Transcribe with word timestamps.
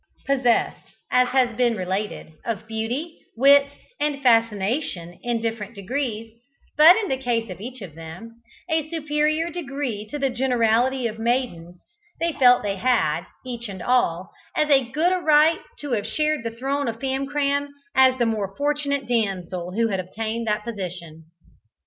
Possessed, 0.25 0.95
as 1.11 1.27
has 1.27 1.55
been 1.55 1.75
related, 1.77 2.33
of 2.43 2.67
beauty, 2.67 3.19
wit, 3.37 3.75
and 3.99 4.19
fascination 4.23 5.19
in 5.21 5.41
different 5.41 5.75
degrees, 5.75 6.33
but 6.75 6.95
in 6.95 7.07
the 7.07 7.17
case 7.19 7.51
of 7.51 7.61
each 7.61 7.83
of 7.83 7.93
them, 7.93 8.41
a 8.67 8.89
superior 8.89 9.51
degree 9.51 10.07
to 10.09 10.17
the 10.17 10.31
generality 10.31 11.05
of 11.05 11.19
maidens, 11.19 11.77
they 12.19 12.31
felt 12.33 12.63
that 12.63 12.67
they 12.69 12.75
had, 12.77 13.27
each 13.45 13.69
and 13.69 13.83
all, 13.83 14.31
as 14.57 14.69
good 14.91 15.13
a 15.13 15.19
right 15.19 15.59
to 15.81 15.91
have 15.91 16.07
shared 16.07 16.43
the 16.43 16.49
throne 16.57 16.87
of 16.87 16.97
Famcram 16.99 17.67
as 17.93 18.17
the 18.17 18.25
more 18.25 18.55
fortunate 18.57 19.07
damsel 19.07 19.73
who 19.73 19.89
had 19.89 19.99
obtained 19.99 20.47
that 20.47 20.63
position. 20.63 21.25